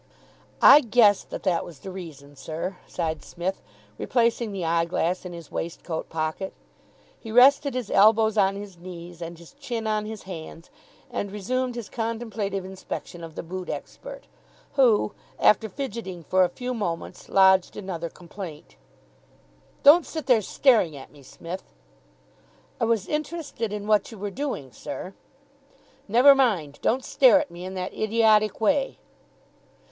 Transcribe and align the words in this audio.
"I 0.63 0.79
guessed 0.81 1.29
that 1.29 1.43
that 1.43 1.63
was 1.63 1.77
the 1.81 1.91
reason, 1.91 2.35
sir," 2.35 2.77
sighed 2.87 3.23
Psmith 3.23 3.61
replacing 3.99 4.51
the 4.51 4.65
eyeglass 4.65 5.25
in 5.25 5.33
his 5.33 5.51
waistcoat 5.51 6.09
pocket. 6.09 6.53
He 7.19 7.31
rested 7.31 7.75
his 7.75 7.91
elbows 7.91 8.35
on 8.35 8.55
his 8.55 8.79
knees, 8.79 9.21
and 9.21 9.37
his 9.37 9.53
chin 9.53 9.85
on 9.85 10.07
his 10.07 10.23
hands, 10.23 10.71
and 11.11 11.31
resumed 11.31 11.75
his 11.75 11.87
contemplative 11.87 12.65
inspection 12.65 13.23
of 13.23 13.35
the 13.35 13.43
boot 13.43 13.69
expert, 13.69 14.21
who, 14.73 15.13
after 15.37 15.69
fidgeting 15.69 16.23
for 16.23 16.43
a 16.43 16.49
few 16.49 16.73
moments, 16.73 17.29
lodged 17.29 17.77
another 17.77 18.09
complaint. 18.09 18.77
"Don't 19.83 20.07
sit 20.07 20.25
there 20.25 20.41
staring 20.41 20.97
at 20.97 21.11
me, 21.11 21.21
Smith." 21.21 21.75
"I 22.79 22.85
was 22.85 23.07
interested 23.07 23.71
in 23.71 23.85
what 23.85 24.11
you 24.11 24.17
were 24.17 24.31
doing, 24.31 24.71
sir." 24.71 25.13
"Never 26.07 26.33
mind. 26.33 26.79
Don't 26.81 27.05
stare 27.05 27.39
at 27.39 27.51
me 27.51 27.63
in 27.65 27.75
that 27.75 27.93
idiotic 27.93 28.59
way." 28.59 28.97